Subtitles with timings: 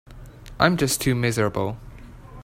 [0.59, 1.77] I'm just too miserable.